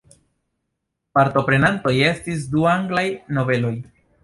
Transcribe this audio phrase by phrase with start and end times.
[1.17, 3.07] Partoprenantoj estis du anglaj
[3.39, 3.75] nobeloj.